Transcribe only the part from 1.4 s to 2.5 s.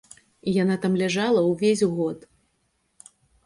ўвесь год.